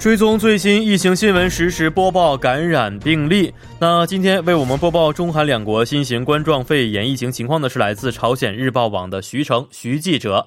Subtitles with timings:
[0.00, 3.52] 追踪最新疫情新闻，实时播报感染病例。
[3.78, 10.46] 那今天为我们播报中韩两国新型冠状肺炎疫情情况的是来自朝鲜日报网的徐成徐记者。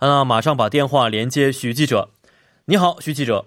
[0.00, 2.10] 那马上把电话连接徐记者。
[2.66, 3.46] 你好，徐记者。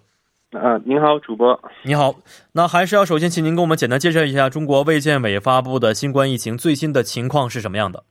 [0.52, 1.58] 啊，您好，主播。
[1.84, 2.16] 你好。
[2.52, 8.04] 那还是要首先请您给我们简单介绍一下中国卫健委发布的新冠疫情最新的情况是什么样的？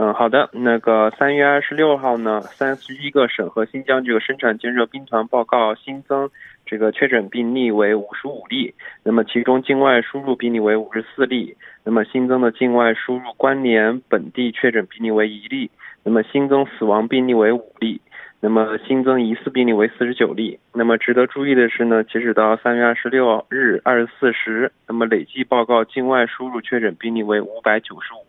[0.00, 0.48] 嗯，好的。
[0.52, 6.30] 那个三月二十六号呢，三十一个省和新疆这个生产建设兵团报告新增
[6.64, 8.72] 这个确诊病例为五十五例，
[9.02, 15.68] 那么其中境外输入病例为五十四例，那么新增的境外输入关联本地确诊病例为一例，
[16.04, 18.00] 那么新增死亡病例为五例，
[18.38, 20.60] 那么新增疑似病例为四十九例。
[20.72, 28.27] 那么值得注意的是呢，截止到三月二十六日二十四时，那么累计报告境外输入确诊病例为五百九十五。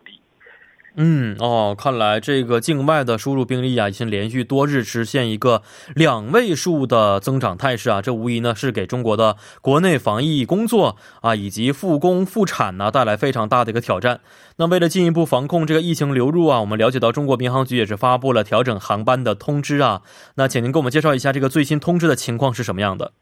[0.96, 5.62] 嗯哦，看来这个境外的输入病例啊，已经连续多日实现一个
[5.94, 14.20] 两位数的增长态势啊，这无疑呢是给中国的国内防疫工作啊以及复工复产呢带来非常大的一个挑战。
[14.56, 20.02] 那为了进一步防控这个疫情流入啊，我们了解到中国民航局也是发布了调整航班的通知啊。
[20.34, 23.12] 那请您给我们介绍一下这个最新通知的情况是什么样的？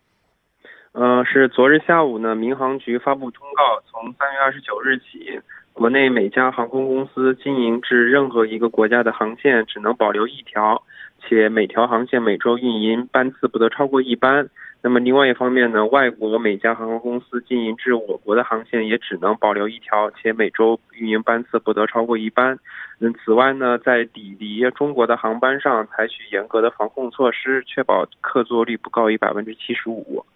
[0.95, 5.39] 嗯，是昨日下午呢，民航局发布通告，从三月二十九日起。
[5.79, 10.83] 国内每家航空公司经营至任何一个国家的航线只能保留一条，
[11.21, 14.51] 且每条航线每周运营班次不得超过一班。
[14.83, 22.59] 那么另外一方面呢，外国每家航空公司经营至我国的航线也只能保留一条，且每周运营班次不得超过一班。
[22.99, 30.27] 嗯，此外呢，在抵离中国的航班上采取严格的防控措施，确保客座率不高于百分之七十五。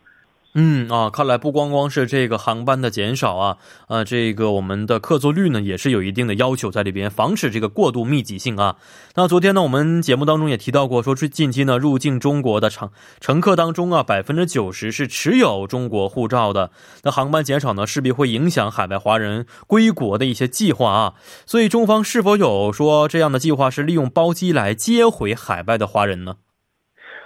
[0.54, 8.76] 嗯啊，看来不光光是这个航班的减少啊，啊，这个我们的客座率呢也是有一定的要求在里边，防止这个过度密集性啊。
[9.14, 16.70] 那昨天呢，我们节目当中也提到过，说是近期呢入境中国的乘乘客当中啊，百分之九十是持有中国护照的。
[17.02, 21.14] 那航班减少呢，势必会影响海外华人归国的一些计划啊。
[21.46, 26.34] 所以中方是否有说这样的计划，是利用包机来接回海外的华人呢？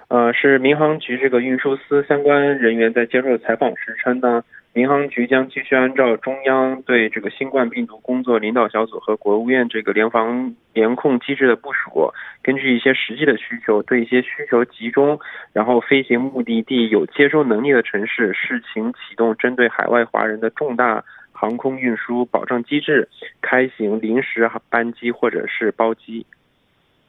[0.09, 15.19] 呃，是民航局这个运输司相关人员在接受采访时称呢，民航局将继续按照中央对这个新冠病毒工作领导小组和国务院这个联防联控机制的部署，根据一些实际的需求，对一些需求集中，
[15.53, 21.03] 然后飞行目的地有接收能力的城市，视情启动针对海外华人的重大
[21.33, 23.09] 航空运输保障机制，
[23.43, 26.25] 开行临时班机或者是包机。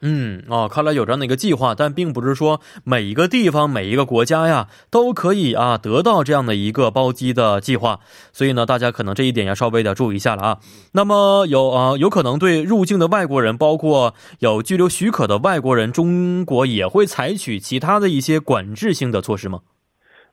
[0.01, 7.99] 嗯哦，看来有这样的一个计划，但并不是说每一个地方、每一个国家呀都可以啊得到这样的一个包机的计划，
[8.31, 10.59] 所以呢，大家可能这一点要稍微的注意一下了啊。
[10.91, 19.61] 那么有啊，有可能对入境的外国人，包括有居留许可的外国人，中国也会采取其他的一些管制性的措施吗？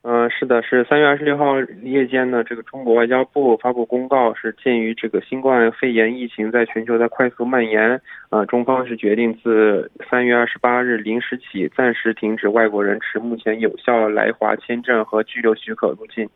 [0.06, 7.98] 嗯，是的，是三月二十六号夜间呢，这个中国外交部发布公告，是鉴于这个新冠肺炎疫情在全球在快速蔓延，
[8.28, 16.28] 啊，中方是决定自三月二十八日零时起暂时停止外国人持目前有效来华签证和居留许可入境。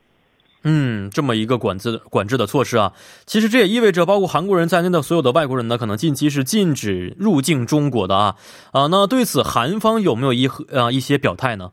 [0.65, 2.95] 嗯，这么一个管制管制的措施啊，
[3.27, 8.37] 其实这也意味着包括韩国人在内的所有的外国人呢，可能近期是禁止入境中国的啊
[8.73, 11.73] 啊，那对此韩方有没有一呃一些表态呢？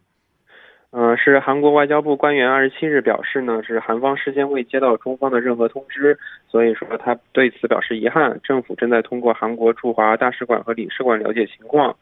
[0.97, 6.17] 嗯，是韩国外交部官员二十七日表示呢，是韩方事先未接到中方的任何通知，
[6.47, 8.39] 所以说他对此表示遗憾。
[8.41, 11.93] 政府正在通过韩国驻华大使馆和领事馆了解情况。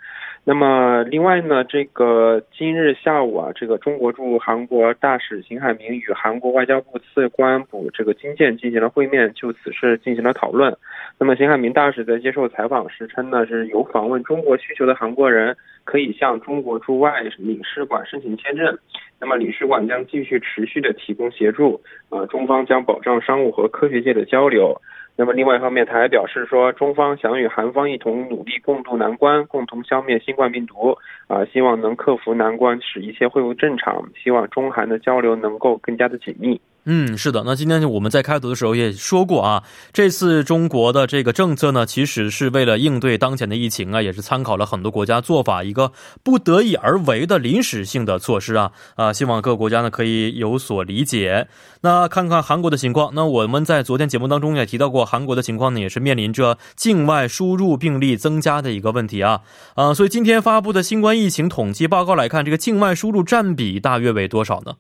[0.44, 10.78] 那么，另外呢，这个今日下午啊，这个中国驻韩国大使邢海明与韩国外交部次官补这个金建进行了会面，就此事进行了讨论。
[11.18, 18.78] 那么，邢海明大使在接受采访时称呢，是有访问中国需求的韩国人可以向中国驻外领事馆申请签证。
[19.20, 21.82] 那么，领事馆将继续持续的提供协助。
[22.10, 24.82] 呃，中方将保障商务和科学界的交流。
[25.16, 30.98] 那么另外一方面，他还表示说，中方想与韩方一同努力共度难关，共同消灭新冠病毒，
[31.28, 34.10] 啊，希望能克服难关，使一切恢复正常。
[34.22, 36.60] 希望中韩的交流能够更加的紧密。
[36.86, 37.44] 嗯，是的。
[37.46, 39.64] 那今天我们在开头的时候也说过啊，
[39.94, 45.94] 这次中国的这个政策呢，其实是为了应对当前的疫情啊，也是参考了很多国家做法，一个
[46.24, 51.48] 不得已而为的临时性的措施啊啊，希望各个国家呢可以有所理解。
[51.84, 59.40] 那看看韩国的情况，那我们在昨天节目当中也提到过，韩国的情况呢也是面临着境外输入病例增加的一个问题啊
[59.76, 64.74] 啊，所以今天发布的新冠疫情统计报告来看，这个境外输入占比大约为多少呢？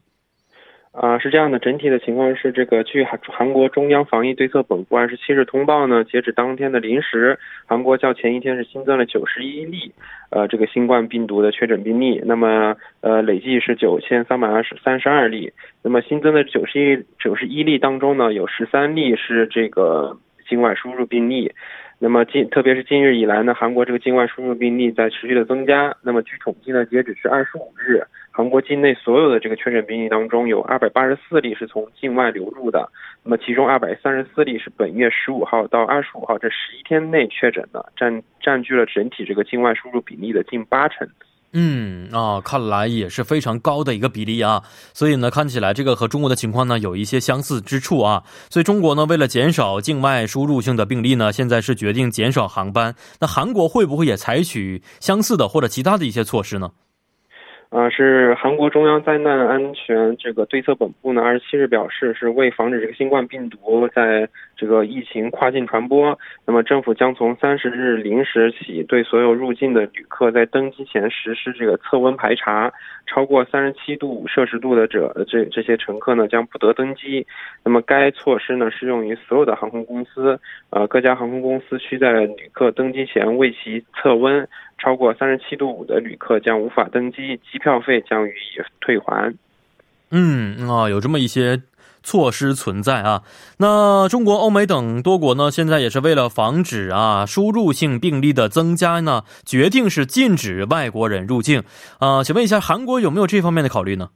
[0.94, 9.92] 啊，是这样的，整体的情况是这个，据韩韩国中央防疫对策本部二十七日通报呢，截止当天的零时，韩国较前一天是新增了九十一例，
[10.30, 15.52] 呃，这个新冠病毒的确诊病例，那么呃累计是九千三百二十三十二例，
[15.82, 20.16] 那么新增的九十一九十一例当中呢，有十三例是这个
[20.48, 21.52] 境外输入病例。
[22.04, 25.96] 那么今，特别是近日以来呢，韩国这个境外输入病例在持续的增加。
[26.02, 32.90] 那么据统计呢，截止是二十五日，韩国境内所有的这个确诊病例当中，有二百八十四例是从境外流入的。
[33.24, 41.08] 那么其中二百三十四例是本月十五号到二十五号这十一天内确诊的，占占据了整体这个境外输入比例的近八成。
[41.56, 44.64] 嗯啊，看来也是非常高的一个比例啊，
[44.94, 52.96] 所以呢，看起来这个和中国的情况呢有一些相似之处啊，所以中国呢为了减少境外输入性的病例呢，现在是决定减少航班。
[53.20, 56.72] 那韩国会不会也采取相似的或者其他的一些措施呢？
[57.74, 72.72] 啊，是韩国中央灾难安全这个对策本部呢，二十七日表示，是为防止这个新冠病毒在这个疫情跨境传播，那么政府将从三十日零时起，对所有入境的旅客在登机前实施这个测温排查，
[73.08, 77.26] 超过三十七度摄氏度的者，这这些乘客呢将不得登机。
[77.66, 80.40] 那么该措施呢适用于所有的航空公司，
[80.70, 84.48] 呃，各家航空公司需在旅客登机前为其测温。
[84.78, 89.34] 超过三十七度五的旅客将无法登机，机票费将予以退还。
[90.12, 91.62] 嗯啊，有这么一些
[92.04, 93.24] 措施存在啊。
[93.58, 101.64] 那中国、欧美等多国呢，现在也是为了防止啊输入性病例的增加呢，决定是禁止外国人入境
[102.00, 102.24] 啊。
[102.24, 104.10] 请问一下，韩国有没有这方面的考虑呢？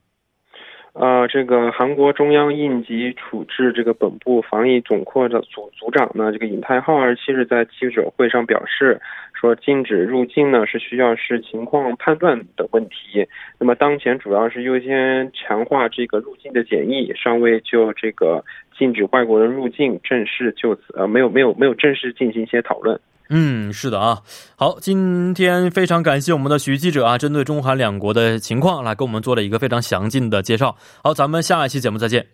[0.98, 9.00] 啊，这个韩国中央应急处置这个本部防疫总括的组组长呢，这个尹泰浩二十七日在记者会上表示，
[9.32, 13.28] 说禁止入境呢是需要视情况判断的问题。
[13.60, 18.44] 那么当前主要是优先强化这个入境的检疫，尚未就这个
[18.78, 22.98] 禁止外国人入境正式就此呃没有没有没有正式进行一些讨论。
[23.30, 24.18] 嗯，是的啊。
[24.56, 30.76] 好，今天非常感谢我们的徐记者啊，针对中韩两国的情况来给我们做了一个非常详尽的介绍。
[31.04, 32.26] 好，咱们下一期节目再见。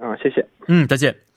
[0.00, 0.46] 啊，谢谢。
[0.66, 1.27] 嗯，再见。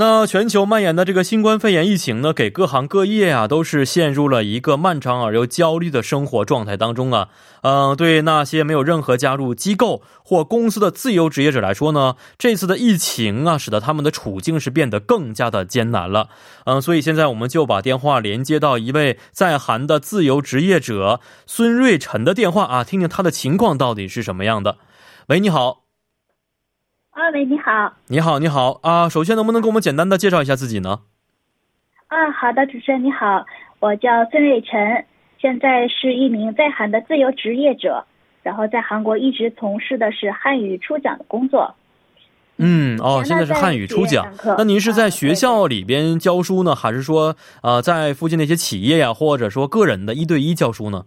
[0.00, 7.28] 那全球蔓延的这个新冠肺炎疫情呢，给各行各业啊都是陷入了一个漫长而又焦虑的生活状态当中啊。
[7.60, 16.30] 嗯，对那些没有任何加入机构或公司的自由职业者来说呢，这次的疫情啊，使得他们的处境是变得更加的艰难了。
[16.64, 24.78] 嗯，所以现在我们就把电话连接到一位在韩的自由职业者孙瑞晨的电话啊，听听他的情况到底是什么样的。
[25.26, 25.79] 喂，你好。
[27.10, 29.08] 啊，喂，你好，你好，你好啊！
[29.08, 31.00] 首先，能不能给我们简单的介绍一下自己呢？
[32.06, 33.44] 啊，好的，主持人你好，
[33.80, 35.04] 我叫孙瑞晨，
[35.36, 38.04] 现在是一名在韩的自由职业者，
[38.44, 41.74] 然后在韩国一直从事的是汉语初讲的工作。
[42.58, 47.34] 嗯，哦，现在是汉语初讲，那您是在学校里边教书呢，还是说
[47.64, 51.06] 呃，在附近的一些企业呀，或者说个人的一对一教书呢？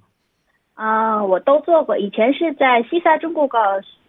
[0.74, 3.60] 啊，我都做过，以前是在西沙中国高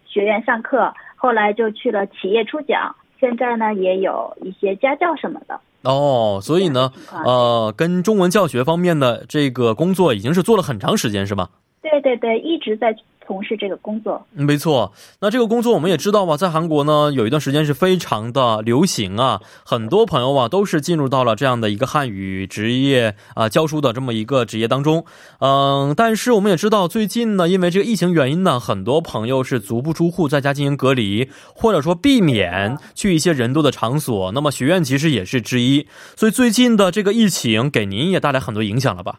[0.05, 0.93] 学院上课。
[1.25, 5.59] 后来就去了企业出奖，现在呢也有一些家教什么的。
[5.81, 6.91] 哦，所以呢，
[7.25, 11.49] 呃，跟中文教学方面的这个工作已经是做了很长时间，是吧？
[11.81, 12.95] 对对对，一直在。
[13.25, 14.93] 从事这个工作，没错。
[15.19, 25.05] 那这个工作我们也知道吧，在韩国呢，有一段时间是非常的流行啊，很多朋友啊都是进入到了这样的一个汉语职业啊教书的这么一个职业当中。
[25.39, 34.31] 嗯，但是我们也知道，最近呢，因为这个疫情原因呢，很多朋友是足不出户，在家进行隔离，或者说避免去一些人多的场所。
[34.31, 39.17] 那么学院其实也是之一，所以最近的这个疫情给您也带来很多影响了吧？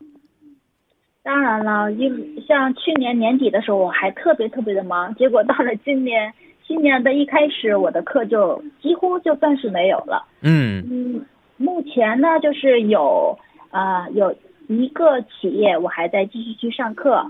[1.27, 6.33] 当然了，因像去年年底的时候，我还特别特别的忙，结果 到了今年
[6.65, 10.25] 新年的一开始，我的课就几乎就算是没有了。
[10.43, 13.37] 嗯嗯，目前呢，就是有
[13.71, 14.33] 啊有
[14.69, 17.21] 一个企业我还在继续去上课，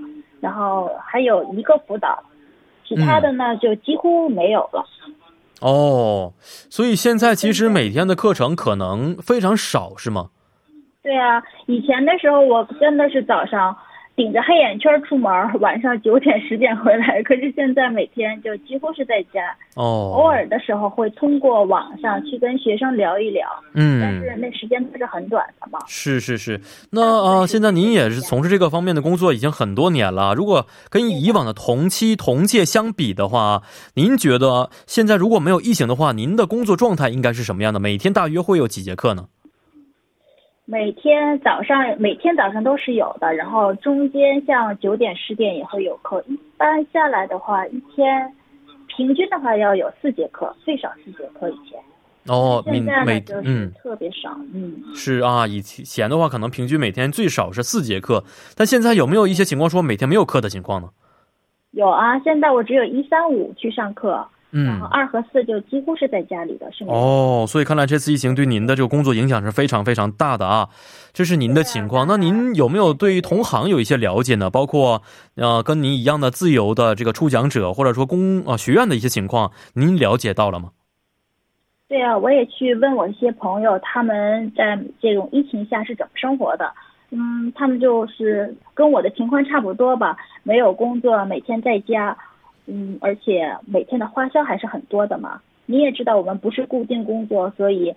[0.41, 2.23] 然后还有一个辅导，
[2.87, 4.85] 其他的呢就几乎没有了。
[5.63, 10.29] 哦，所以现在其实每天的课程可能非常少，是吗？
[11.03, 13.75] 对啊，以前的时候我真的是早上。
[14.17, 15.31] 顶着黑眼圈出门，
[15.61, 17.23] 晚上九点十点回来。
[17.23, 25.79] 可是现在每天就几乎是在家，哦，偶尔的时候会通过网上去跟学生聊一聊，嗯，但是那时间都是很短的嘛。
[25.87, 26.59] 是是是，
[26.91, 30.35] 那呃，现在您也是从事这个方面的工作已经很多年了。
[30.35, 33.63] 如果跟以往的同期同届相比的话，
[33.95, 37.79] 您觉得现在如果没有疫情的话，您的工作状态应该是什么样的？
[37.79, 39.27] 每天大约会有几节课呢？
[40.69, 46.23] 每天早上每天早上都是有的，然后中间像九点十点也会有课。
[46.27, 48.33] 一般下来的话，一天
[48.89, 51.79] 平均的话要有四节课，最少四节课以前。
[52.27, 58.25] 哦，现在每嗯特别少，嗯是啊，以前的话可能平均每天最少是四节课，
[58.57, 60.89] 但现在有没有一些情况说每天没有课的情况呢？
[61.71, 66.95] 有啊，现在我只有一三五去上课，嗯，然后二和四就几乎是在家里的，是吗？
[66.95, 70.69] 哦，所以看来这次疫情对您的这个工作影响是非常非常大的啊，
[71.13, 72.07] 这是您的情况。
[72.07, 74.49] 那您有没有对于同行有一些了解呢？
[74.49, 75.03] 包括
[75.35, 80.71] 呃跟您一样的自由的这个出讲者，或者说工啊学院的一些情况，您了解到了吗？
[81.89, 86.73] 对啊，我也去问我一些朋友，他们在这种疫情下是怎么生活的。
[87.11, 92.17] 嗯，他们就是跟我的情况差不多吧，没有工作，每天在家。
[92.67, 95.41] 嗯，而且每天的花销还是很多的嘛。
[95.67, 97.95] 你也知道，我们不是固定工作，所以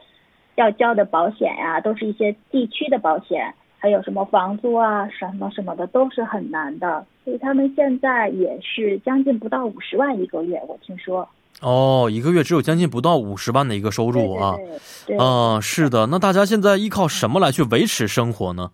[0.55, 7.05] 要交的保险呀，都是一些地区的保险，还有什么房租啊，什么什么的，都是很难的。
[7.23, 11.27] 所以他们现在也是将近不到五十万一个月，我听说。
[11.61, 14.55] 哦，一个月只有将近不到五十万的一个收入啊，
[15.19, 16.07] 嗯，是的。
[16.07, 18.71] 那大家现在依靠什么来去维持生活呢？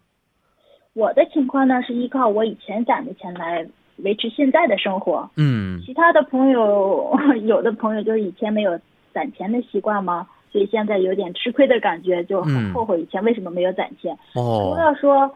[0.93, 5.29] 我的情况呢是依靠我以前攒的钱来维持现在的生活。
[5.35, 8.79] 嗯，其他的朋友， 有的朋友就是以前没有
[9.13, 14.13] 攒钱的习惯嘛，所以现在有点吃亏的感觉，就很后悔以前为什么没有攒钱。
[14.33, 15.31] 哦，除了说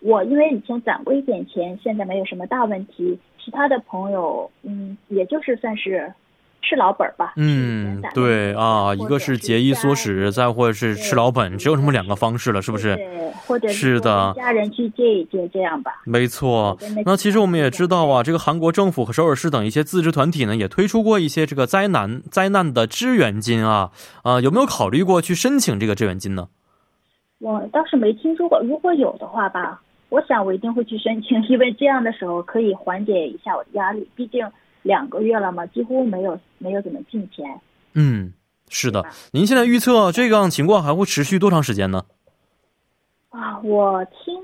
[0.00, 6.12] 我因为以前攒过一点钱，现在没有什么大问题，其他的朋友，嗯，也就是算是。
[6.62, 7.34] 吃老本吧。
[7.36, 12.96] 嗯，对啊，一个是节衣缩食，再或者是吃老本，只有这么两个方式了，是不是？
[12.96, 16.00] 对，或者是的，家人去借一借，这样吧。
[16.06, 16.78] 没错。
[17.04, 23.90] 那其实我们也知道啊，这个韩国政府和首尔市等一些自治团体呢，也推出过一些这个灾难灾难的支援金啊
[24.22, 26.48] 啊，有没有考虑过去申请这个支援金呢？
[27.40, 34.46] 我倒是没听说过，如果有的话吧，我想我一定会去申请，因为这样的时候可以缓解一下我的压力，毕竟。
[34.82, 37.44] 两个月了嘛，几乎没有没有怎么进钱。
[37.94, 38.32] 嗯，
[38.68, 39.04] 是的。
[39.32, 42.04] 您现在预测这样情况还会持续多长时间呢？
[43.30, 44.34] 啊，我听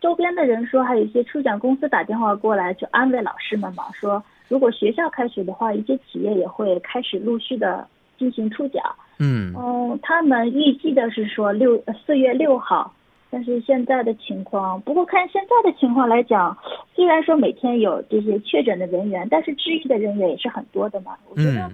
[0.00, 7.86] 周边的人说，还有一些出奖公司打电话过来，就安慰老师们嘛，说如果学校开学的话，一些企业也会开始陆续的
[8.18, 8.82] 进行出奖。
[9.18, 12.92] 嗯，哦，他们预计的是说六四月六号。
[13.30, 16.56] 但是现在的情况，不过看现在的情况来讲，
[16.98, 21.16] 虽然说每天有这些确诊的人员，但是治愈的人员也是很多的嘛。
[21.30, 21.70] 我觉得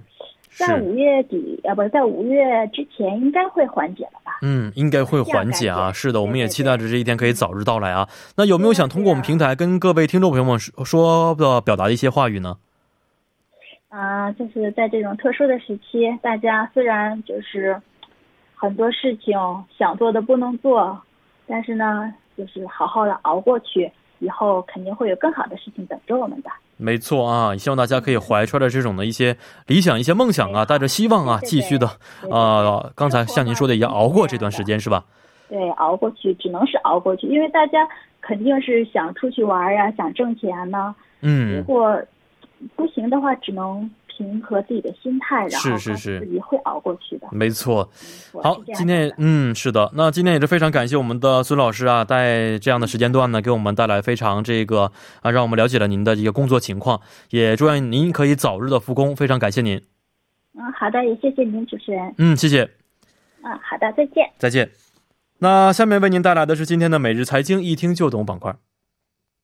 [0.49, 4.37] 在五月底，呃，不在五月之前应该会缓解了吧？
[4.43, 5.91] 嗯，应该会缓解啊。
[5.91, 8.07] 是的，我们也期待着这一天可以早日到来啊。
[8.37, 12.57] 那有没有想通过我们平台跟各位听众朋友们说的、表达的一些话语呢？
[13.89, 17.81] 啊，就是在这种特殊的时期，大家虽然就是
[18.53, 19.33] 很多事情
[19.75, 21.01] 想做的不能做。
[21.47, 26.49] 但是呢，就是好好的熬过去，以后肯定会有更好的事情等着我们的。
[26.77, 31.87] 没错啊，希望大家可以怀揣着这种的一些理想、一些梦想啊，带着希望啊，继续的
[32.29, 35.05] 啊，刚才像您说的一样，熬过这段时间是吧？
[35.49, 37.87] 对，熬过去只能是熬过去，因为大家
[38.21, 40.95] 肯定是想出去玩呀，想挣钱呢。
[41.21, 41.57] 嗯。
[41.57, 42.01] 如果
[42.75, 43.89] 不行的话，只能。
[44.15, 47.27] 平和自己的心态，然后自己会熬过去的。
[47.31, 47.89] 没错，
[48.41, 54.91] 好，今天嗯是的，那今天也是非常感谢我们的孙老师啊，在这样的时间段呢，给我们带来非常这个
[55.21, 59.81] 啊，让我们了解了您的一个工作情况，也祝愿您可以早日的复工，非常感谢您。
[60.57, 62.15] 嗯，好的，也谢谢您主持人。
[62.17, 62.63] 嗯，谢谢。
[63.43, 64.29] 嗯，好的，再见。
[64.37, 64.69] 再见。
[65.39, 68.55] 那下面为您带来的是今天的每日财经一听就懂板块。